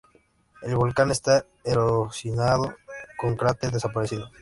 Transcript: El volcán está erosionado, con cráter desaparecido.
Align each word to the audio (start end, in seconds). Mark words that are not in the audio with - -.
El 0.63 0.73
volcán 0.77 1.11
está 1.11 1.45
erosionado, 1.63 2.75
con 3.19 3.35
cráter 3.37 3.69
desaparecido. 3.71 4.31